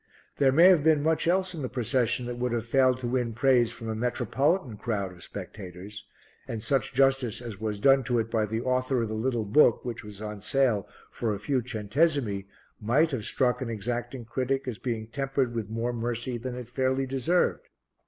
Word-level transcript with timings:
There 0.37 0.51
may 0.51 0.69
have 0.69 0.83
been 0.83 1.03
much 1.03 1.27
else 1.27 1.53
in 1.53 1.61
the 1.61 1.69
procession 1.69 2.25
that 2.25 2.39
would 2.39 2.53
have 2.53 2.65
failed 2.65 2.97
to 3.01 3.07
win 3.07 3.33
praise 3.33 3.71
from 3.71 3.87
a 3.87 3.93
metropolitan 3.93 4.77
crowd 4.77 5.11
of 5.11 5.21
spectators, 5.21 6.07
and 6.47 6.63
such 6.63 6.91
justice 6.95 7.39
as 7.39 7.61
was 7.61 7.79
done 7.79 8.03
to 8.05 8.17
it 8.17 8.31
by 8.31 8.47
the 8.47 8.61
author 8.61 9.03
of 9.03 9.09
the 9.09 9.13
little 9.13 9.45
book, 9.45 9.85
which 9.85 10.03
was 10.03 10.19
on 10.19 10.41
sale 10.41 10.87
for 11.11 11.35
a 11.35 11.39
few 11.39 11.61
centesimi, 11.61 12.47
might 12.79 13.11
have 13.11 13.25
struck 13.25 13.61
an 13.61 13.69
exacting 13.69 14.25
critic 14.25 14.67
as 14.67 14.79
being 14.79 15.05
tempered 15.05 15.53
with 15.53 15.69
more 15.69 15.93
mercy 15.93 16.35
than 16.39 16.55
it 16.55 16.67
fairly 16.67 17.05
deserved. 17.05 17.69